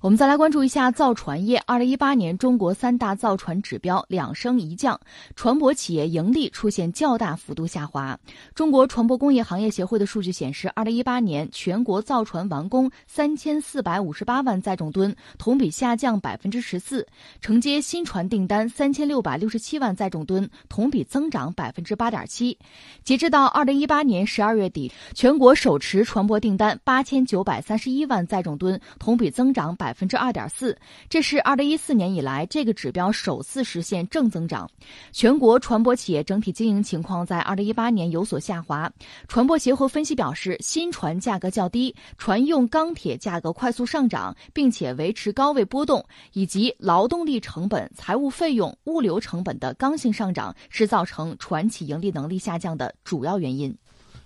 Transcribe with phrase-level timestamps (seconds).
[0.00, 1.62] 我们再来关注一下造船业。
[1.66, 4.98] 二零一八年，中国三大造船指标两升一降，
[5.34, 8.18] 船舶企业盈利出现较大幅度下滑。
[8.54, 17.00] 中国船舶工业行业协会的数据显示，二零一八年全国造船完工三千四百五十八万载重吨，同比下降百分之十四；
[17.40, 22.58] 承接新船订单三千六百六十七万载重吨，同比增长百分之八点七。
[23.02, 29.94] 截至到二零一八年十二月底，全国手持船舶订单八千九百三十一万载重吨，同比增长百。
[29.94, 30.76] 分之二点四，
[31.08, 34.68] 这是二零一四年以来这个指标首次实现正增长。
[35.12, 38.92] 全国船舶企业整体经营情况在二零一八年有所下滑。
[39.28, 53.72] 船舶协会分析表示，新船价格较低，船用钢铁价格快速上涨，并且维持高位波动，以及劳动力成本、财务费用、物流成本的刚性上涨，是造成船企盈利能力下降的主要原因。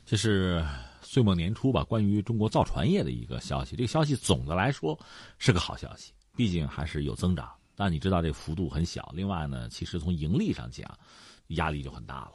[0.07, 0.65] 这是。
[1.11, 4.99] 岁末年初吧，关于中国造船业的一个消息，这个消息总的来说
[5.39, 7.51] 是个好消息，毕竟还是有增长。
[7.75, 9.11] 但你知道这幅度很小。
[9.15, 10.87] 另外呢，其实从盈利上讲，
[11.47, 12.33] 压力就很大了。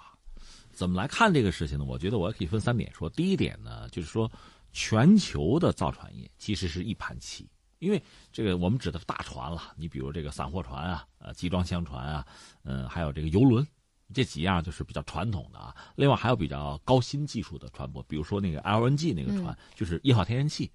[0.71, 1.85] 怎么来看这个事情呢？
[1.85, 3.07] 我觉得我可以分三点说。
[3.07, 4.30] 第一点呢，就是说
[4.71, 12.25] 全球的造船业其实是一盘棋，因为这个我们指的是大船了，你比如这个散货船啊，呃，集装箱船啊，
[12.63, 13.63] 嗯，还有这个游轮。
[14.14, 20.72] 这几样就是比较传统的啊，另外还有比较高新技术的船舶，比如说那个 LNG 那个船，就是液化天然气。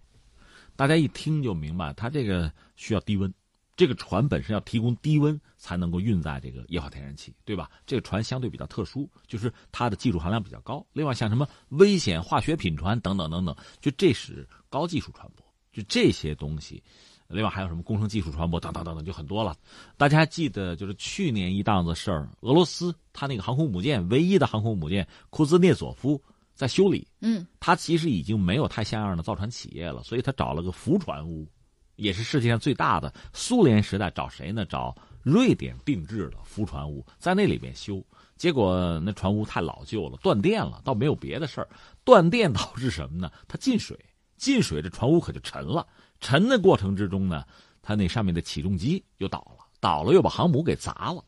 [0.77, 3.33] 大家一听就明白，它这个需要低温，
[3.77, 7.71] 这个船本身要提供低温才能够运载这个液化天然气，对吧？
[7.87, 10.87] 这个船相对比较特殊，就是它的技术含量比较高。
[10.93, 15.43] 另外像什么危险化学品船等等等等，就这是高技术船舶，
[15.73, 16.83] 就这些东西。
[17.29, 19.55] 另外还有什么工程技术传播等等等等，就很多了。
[19.97, 26.21] 大家记得就是去年一档子事儿，俄罗斯他那个航空母舰唯一的航空母舰库兹涅佐夫
[26.55, 31.47] 在修理，嗯，他其实已经没有太像样的造船企业了，所以他找了个浮船屋，
[31.97, 33.13] 也是世界上最大的。
[33.35, 34.65] 苏联时代找谁呢？
[34.65, 38.03] 找瑞典定制的浮船屋，在那里面修。
[38.39, 41.69] 结果那船坞太老旧了，断电了，倒没有别的事儿。
[42.05, 43.31] 断电导致什么呢？
[43.47, 43.99] 它进水，
[44.37, 45.87] 进水这船坞可就沉了。
[46.21, 47.45] 沉的过程之中呢，
[47.83, 51.25] 它那上面的起重机又倒了，倒了又把航母给砸了，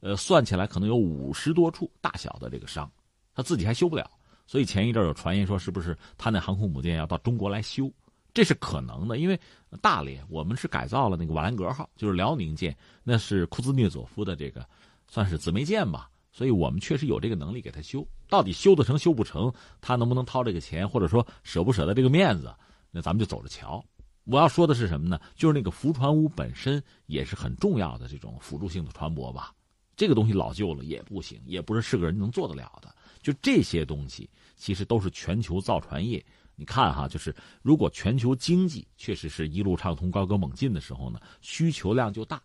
[0.00, 2.90] 呃，算起来可能有五十多处大小的这个伤，
[3.34, 4.10] 他自己还修不了，
[4.46, 7.90] 所以前一阵有传言说是不是他那航空母舰要到中国来修，
[8.32, 9.40] 这是可能的，因为
[9.80, 14.66] 大连我们是改造了那个瓦兰格号，就是辽宁舰，那是库兹涅佐夫的这个
[15.08, 22.54] 算是姊妹舰吧，所以我们确实有这个能力给他修，到底修得成修不成，他能不能掏这个钱，或者说舍不舍得这个面子，
[22.90, 23.82] 那咱们就走着瞧。
[24.24, 25.20] 我要说的是什么呢？
[25.34, 29.54] 就是那个浮船坞本身也是很重要的这种辅助性的船舶吧。
[29.96, 32.92] 这个东西老旧了也不行，也不是是个人能做得了的。
[33.22, 36.24] 就这些东西，其实都是全球造船业。
[36.56, 42.42] 你看哈，就是如果全球经济确实是一路畅通、高歌猛进的时候呢，需求量就大。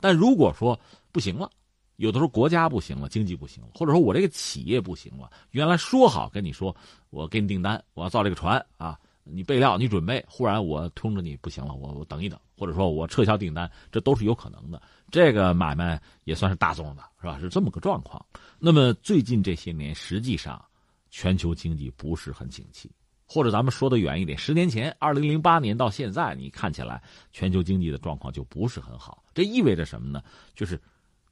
[0.00, 0.78] 但如果说
[1.12, 1.50] 不行了，
[1.96, 6.74] 有的时候国家不行了，经济不行了，或者说我这个企业不行了，原来说好跟你说，
[7.10, 8.98] 我给你订单，我要造这个船啊。
[9.24, 14.80] 你备料，你准备，忽然我通知你不行了，我我等一等，或者说我撤销订单，这都是有可能的。
[15.10, 17.38] 这个买卖也算是大宗的，是吧？
[17.38, 18.24] 是这么个状况。
[18.58, 20.64] 那么最近这些年，实际上
[21.10, 22.90] 全球经济不是很景气，
[23.26, 27.02] 或者咱们说的远一点，十年前，二零零八年到现在，你看起来
[27.32, 29.22] 全球经济的状况就不是很好。
[29.34, 30.22] 这意味着什么呢？
[30.54, 30.80] 就是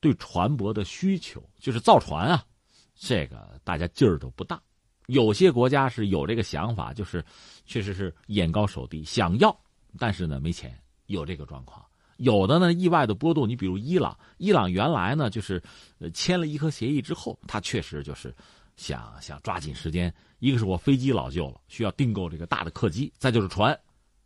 [0.00, 2.44] 对船舶的需求，就是造船啊，
[2.94, 4.60] 这个大家劲儿都不大。
[5.08, 7.24] 有些国家是有这个想法，就是
[7.64, 9.58] 确实是眼高手低，想要，
[9.98, 11.82] 但是呢没钱，有这个状况。
[12.18, 15.62] 有的呢意外的波动，你比如伊朗，伊朗原来呢就是
[16.12, 18.34] 签了伊核协议之后，他确实就是
[18.76, 20.14] 想想抓紧时间。
[20.40, 23.76] 一个是我飞机老旧了，需要订购这个大的客机，再就是船，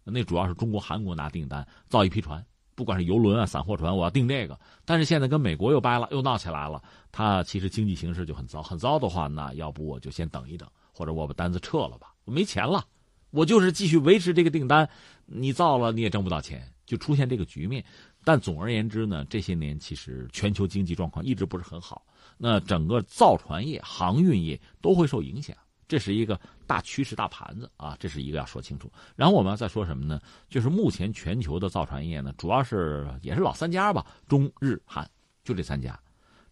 [0.02, 2.44] 那主要是中国、韩国拿订单造一批船。
[2.74, 4.58] 不管是游轮啊、散货船，我要订这个。
[4.84, 6.82] 但是现在跟美国又掰了，又闹起来了。
[7.10, 12.14] 他其实经济形势就很糟，很糟的话，那要不我就先等一等，或者我把单子撤了吧。
[12.24, 12.84] 我没钱了，
[13.30, 14.88] 我就是继续维持这个订单，
[15.26, 17.84] 你造了你也挣不到钱，就出现这个局面。
[18.24, 22.04] 但总而言之呢，这些年其实全球经济状况一直不是很好，
[22.38, 25.56] 那整个造船业、航运业都会受影响。
[25.92, 28.90] 这是一个大趋势、大盘子啊，这是一个要说清楚。
[29.14, 30.18] 然后我们要再说什么呢？
[30.48, 35.06] 就是目前全球的造船业呢，主要是也是老三家吧，中日韩，
[35.44, 36.00] 就这三家。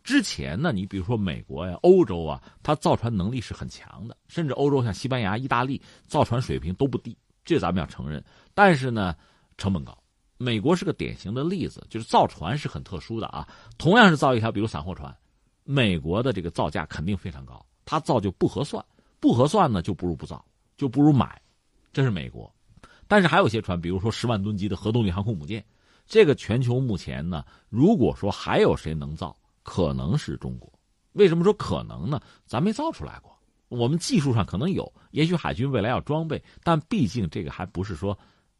[0.04, 8.22] 之前呢，你比如说美国呀、欧洲啊，它造船能力是很强的，甚至欧洲像西班牙、意大利造船水平都不低，这咱们要承认。
[8.52, 9.16] 但是呢，
[9.56, 9.96] 成本高。
[10.36, 13.48] 美国是个典型的例子，就是造船是很特殊的啊。
[13.78, 15.16] 同样是造一条，比如散货船，
[15.64, 18.84] 美国的这个造价肯定非常高，它造就不合算。
[19.20, 20.44] 不合算呢，就不如不造，
[20.76, 21.40] 就不如买，
[21.92, 22.52] 这是美国。
[23.06, 25.64] 但是还有些船，比如说十万吨级的核动力航空母舰，
[26.06, 30.72] 这个全球目前呢，如果说还有谁能造，可能是中国。
[31.12, 32.20] 为什么说可能呢？
[32.46, 33.36] 咱没造出来过，
[33.68, 38.16] 我们技术上可能有，也许海军未来要装备，但毕竟这个还不是说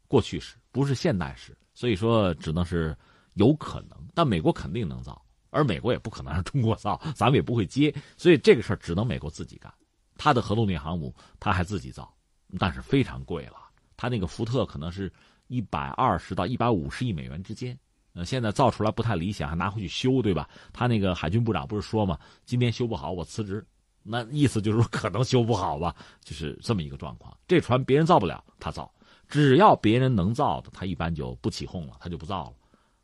[0.07, 2.95] 过去式，不是现代式，所以说只能是
[3.35, 3.97] 有可能。
[4.13, 5.19] 但美国肯定能造，
[5.49, 9.73] 而美国也不可能让中国造，咱们也不会接，所以这个事儿只能美国自己干。
[10.23, 12.13] 他的核动力航母他还自己造，
[12.59, 13.55] 但是非常贵了。
[13.97, 15.11] 他那个福特可能是
[15.47, 17.75] 一百二十到一百五十亿美元之间。
[18.13, 20.47] 呃，现在造出来不太理想，还拿回去修，对吧？
[20.71, 23.65] 他那个海军部长不是说嘛，今天修不好我辞职，
[24.03, 27.35] 那意思就是说可能修不好吧，就是这么一个状况。
[27.47, 28.93] 这船别人造不了，他造，
[29.27, 32.53] 只要别人能造的，他一般就不起哄了，他就不造了，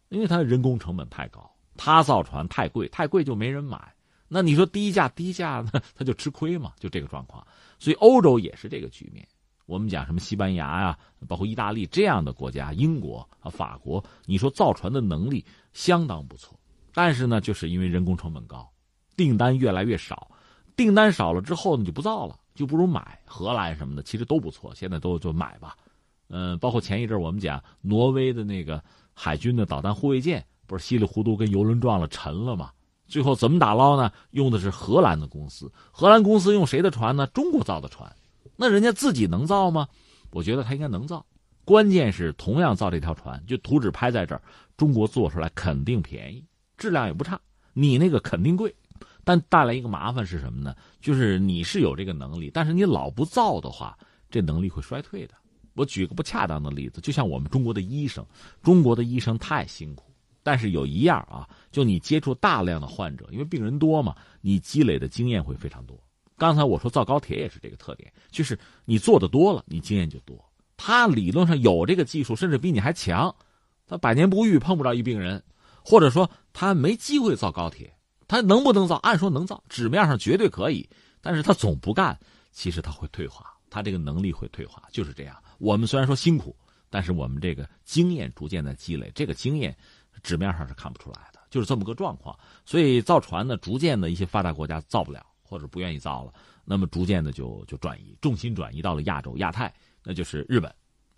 [0.10, 3.92] 因为他人工成本太高，他造船太贵，太贵就没人买。
[4.28, 7.46] 那你说低价低价呢， 他就吃亏嘛，就这个状况。
[7.80, 9.28] 所以欧洲也是这个局面。
[9.66, 10.98] 我们讲什么西班牙呀，
[11.28, 15.44] 包括意大利这样的国家，英国啊、法国，你说造船的能力
[15.74, 16.58] 相当不错，
[16.94, 18.70] 但是呢，就是因为人工成本高，
[19.18, 20.32] 订单越来越少，
[20.78, 23.20] 订单少了之后呢，就不造了，就不如买。
[23.26, 25.76] 荷兰什么的其实都不错，现在都就买吧。
[26.30, 28.82] 嗯，包括前一阵我们讲挪威的那个
[29.14, 32.72] 海军的导弹护卫舰，不是稀里糊涂跟游轮撞了沉了吗？
[33.08, 34.12] 最后怎么打捞呢？
[34.32, 37.26] 用的是荷兰的公司，荷兰公司用谁的船呢？
[37.28, 38.14] 中国造的船。
[38.56, 39.88] 那人家自己能造吗？
[40.32, 41.26] 我觉得他应该能造，
[41.64, 44.42] 关键是同样造这条船，就图纸拍在这儿，
[44.76, 46.44] 中国做出来肯定便宜，
[46.78, 47.40] 质量也不差。
[47.74, 48.76] 你那个肯定贵，
[49.24, 50.76] 但带来一个麻烦是什么呢？
[51.00, 53.98] 就是你是有这个能力，但是你老不造的话，
[54.30, 55.34] 这能力会衰退的。
[55.74, 58.26] 我举个不恰当的例子，就像我们中国的医生，
[58.64, 60.12] 中国的医生太辛苦，
[60.42, 65.98] 但是有一样啊，就你接触大量的患者，因为病人多嘛，你积累的经验会非常多。
[66.38, 70.38] 刚才我说造高铁也是这个特点，就是你做的多了，你经验就多。
[70.76, 73.34] 他理论上有这个技术，甚至比你还强。
[73.88, 75.44] 他百年不遇碰不着一病人，
[75.84, 77.92] 或者说他没机会造高铁，
[78.28, 78.96] 他能不能造？
[78.98, 80.88] 按说能造，纸面上绝对可以，
[81.22, 82.20] 但是他总不干，
[82.52, 85.36] 其实他会退化，他这个能力会退化，就是这样。
[85.58, 86.56] 我们虽然说辛苦，
[86.90, 89.76] 但是我们这个经验逐渐在积累，这个经验
[90.22, 92.38] 纸面上是看不出来的，就是这么个状况。
[92.66, 95.26] 所以造船呢，逐渐的一些发达国家造不了。
[95.50, 96.34] 或者不愿意造了，
[96.66, 99.74] 那么逐渐的就就转移重心，转移到了亚洲、亚太，
[100.04, 100.70] 那就是日本。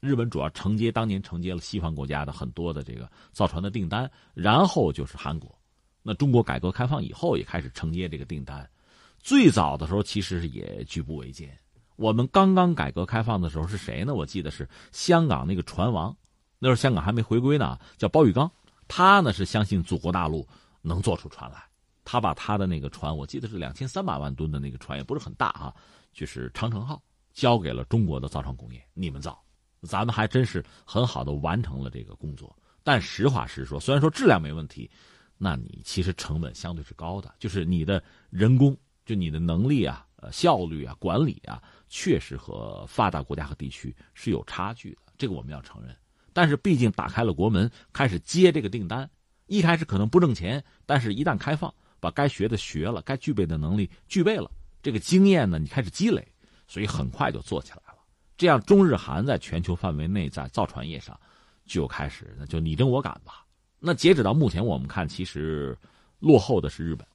[0.01, 5.57] 日本主要承接当年承接了西方国家的很多的这个造船的订单，然后就是韩国。
[6.03, 8.69] 那中国改革开放以后也开始承接这个订单。
[9.17, 11.49] 最早的时候其实也举步维艰。
[11.95, 14.13] 我们刚刚改革开放的时候是谁呢？
[14.13, 16.15] 我记得是香港那个船王，
[16.59, 18.51] 那时候香港还没回归呢，叫包玉刚。
[18.89, 20.45] 他呢是相信祖国大陆
[20.81, 21.63] 能做出船来。
[22.03, 25.71] 他把他的那个船，我记得是两千三百万吨的那个船，也不是很大啊，
[26.11, 26.99] 就是长城号，
[27.33, 29.39] 交给了中国的造船工业，你们造，
[29.83, 32.53] 咱们还真是很好的完成了这个工作。
[32.83, 34.89] 但实话实说，虽然说质量没问题，
[35.37, 38.75] 那你其实成本相对是高的，就是你的人工，
[39.05, 45.95] 就你的能力啊、呃效率啊、管理啊，确实和发达国家和地区是有差距的，这个我们要承认。
[46.39, 49.09] 但是毕竟打开了国门，开始接这个订单，
[49.47, 51.69] 一开始可能不挣钱，但是一旦开放。
[51.99, 54.49] 把该学的学了，该具备的能力具备了，
[54.81, 56.25] 这个经验呢，你开始积累，
[56.65, 57.99] 所以很快就做起来了。
[58.37, 61.19] 这样，中日韩在全球范围内在造船业上
[61.65, 63.45] 就开始那就你争我赶吧。
[63.79, 65.77] 那截止到目前，我们看其实
[66.19, 67.05] 落后的是日本。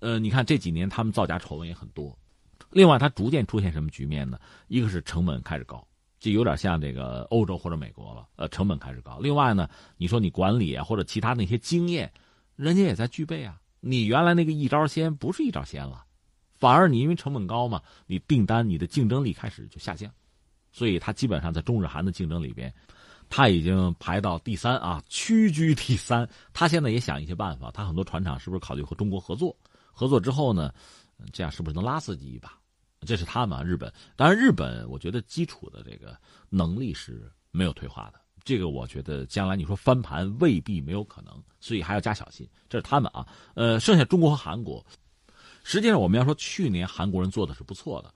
[0.00, 2.14] 呃，你看这几年他们造假丑闻也很多。
[2.70, 4.38] 另外，它逐渐出现什么局面呢？
[4.68, 5.82] 一个是成本开始高，
[6.18, 8.26] 就有点像这个欧洲或者美国了。
[8.36, 9.18] 呃，成本开始高。
[9.18, 12.12] 另外呢，你说你管理啊或者其他那些经验，
[12.56, 13.60] 人家也在具备啊。
[13.80, 16.04] 你原来那个一招鲜不是一招鲜了，
[16.54, 20.10] 反而你因为成本高嘛，你订单你的竞争力开始就下降，
[20.72, 22.72] 所以它基本上在中日韩的竞争里边，
[23.28, 26.28] 它已经排到第三啊，屈居第三。
[26.52, 29.56] 他现在也想一些办法，他很多船厂是不是考虑和中国合作？
[29.92, 30.72] 合作之后呢，
[31.32, 32.52] 这样是不是能拉自己一把？
[33.00, 33.92] 这是他们啊，日本。
[34.14, 36.16] 当然，日本我觉得基础的这个
[36.48, 38.20] 能力是没有退化的。
[38.44, 42.48] 这个我觉得将来你说翻盘未必没有可能，所以还要加小心。
[42.68, 44.86] 这是他们啊，呃，剩下中国和韩国，
[45.64, 48.14] 实际上我们要说去年韩国人做的是不错的，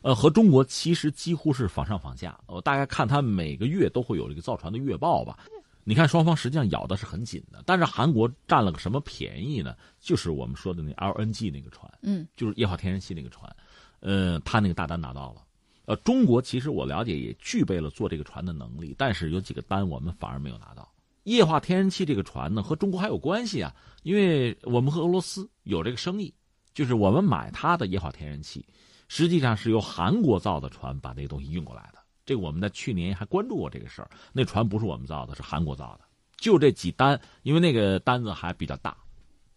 [0.00, 2.40] 呃，和中国其实几乎是仿上仿下。
[2.46, 5.38] 我大概看他每个月都会有这个造船的月报吧，
[5.84, 7.62] 你看双方实际上咬的是很紧的。
[7.66, 9.76] 但是韩国占了个什么便宜呢？
[10.00, 13.54] 就是我们说的那 LNG 那个船，嗯，就是液化天然气那个船，
[14.00, 15.42] 呃，他那个大单拿到了。
[15.86, 20.88] 呃，中国其实我了解也具备了做这个船的能力，但是有几个单我们反而没有拿到。
[21.24, 26.32] 液化天然气这个船呢，和中国还有关系啊，因为我们和俄罗斯有这个生意，
[26.72, 28.64] 就是我们买它的液化天然气，
[29.08, 31.98] 实际上是由韩国造的船把那个东西运过来的。
[32.24, 34.10] 这个我们在去年还关注过这个事儿。
[34.32, 36.04] 那船不是我们造的，是韩国造的。
[36.36, 38.96] 就这几单，因为那个单子还比较大，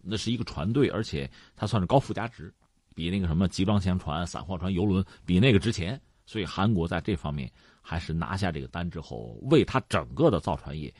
[0.01, 2.53] 那是一个船队，而且它算是高附加值，
[2.95, 5.99] 比那个什么集装箱船、散货船、游轮比那个值钱。
[6.25, 10.93] 所以韩国在这方面还是拿下这个单之后，为他整个的造船业，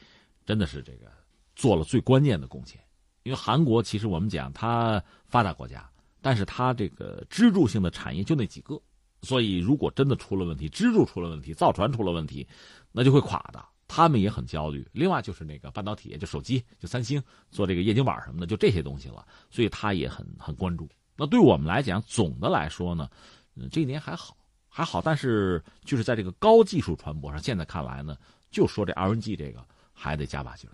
[0.45, 1.09] 真的是这个
[1.55, 2.77] 做了最关键的贡献。
[3.23, 5.89] 因为韩国其实我们讲它发达国家，
[6.21, 8.77] 但是它这个支柱性的产业就那几个，
[9.21, 12.45] 所以如果真的出了问题，支柱出了问题，造船出了问题，
[12.91, 13.63] 那就会垮的。
[13.87, 14.85] 他们也很焦虑。
[14.91, 20.89] 另外就是那个半导体，就手机，就三星做这个液晶板什么的，就这些东西了，所以他也很很关注。
[21.15, 23.09] 那对我们来讲，总的来说呢，
[23.55, 24.35] 嗯，这一年还好，
[24.67, 28.17] 还好，但是就是在这个高技术船舶上，现在看来呢，
[28.51, 30.73] 就说这 LNG 这个还得加把劲儿。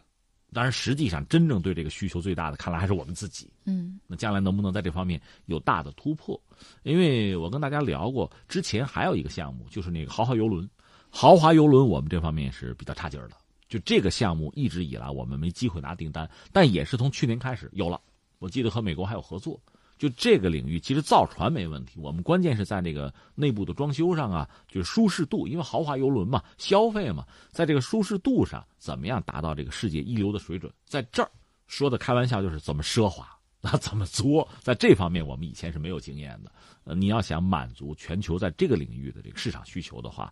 [0.51, 3.51] 当然，实际上真正对这个需求最大的，看来还是我们自己。
[3.65, 6.41] 嗯，那将来能不能在这方面有大的突破？
[6.81, 10.67] 因为我跟大家聊过，之前还有一个项目，就是那个豪华游轮。
[11.11, 13.35] 豪华游轮，我们这方面是比较差劲儿的。
[13.67, 18.01] 就这个项目一直以来我们没机会拿订单，但也是从去年开始有了。
[18.39, 19.61] 我记得和美国还有合作。
[19.99, 31.29] 就这个领域，其实造船没问题，我们关键是在那个内部的装修上啊，就是舒适度，因为豪华游轮嘛，消费嘛，在这个舒适度上怎么样达到这个世界一流的水准，在这儿
[31.67, 33.27] 说的开玩笑就是怎么奢华
[33.59, 36.51] 那，怎么作，在这方面我们以前是没有经验的。
[36.85, 40.31] 呃，你要想满足全球在这个领域的这个市场需求的话，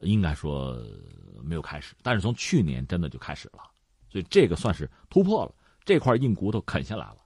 [0.00, 0.78] 应该说
[1.42, 3.62] 没有开始，但是从去年真的就开始了，
[4.10, 5.54] 所以这个算是突破了，
[5.86, 7.16] 这块硬骨头啃下来了。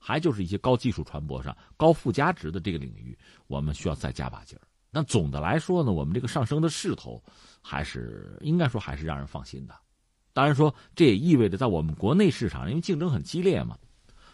[0.00, 3.16] 还就是一些高技术船舶上高附加值的这个领域，
[3.46, 4.62] 我们需要再加把劲儿。
[4.90, 7.22] 那总的来说呢，我们这个上升的势头，
[7.60, 9.76] 还是应该说还是让人放心的。
[10.32, 13.76] 当然说，这也意味着在我们国内市场，因为竞争很激烈嘛。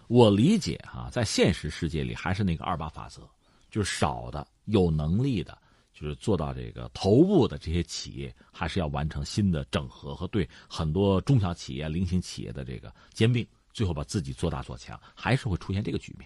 [0.08, 3.28] 我理解哈，在现实世界里还是那个二八法则，
[3.70, 5.58] 就是少的有能力的，
[5.92, 13.44] 就是做到这个头部的这些企业，还是要完成新的整合和对很多中小企业、零星企业的这个兼并。
[13.76, 16.24] 最后把自己做大做强，还是会出现这个局面。